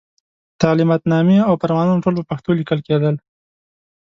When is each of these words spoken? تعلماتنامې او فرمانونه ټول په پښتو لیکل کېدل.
تعلماتنامې 0.61 1.37
او 1.49 1.53
فرمانونه 1.61 2.03
ټول 2.03 2.13
په 2.17 2.25
پښتو 2.31 2.49
لیکل 2.59 2.79
کېدل. 2.87 3.15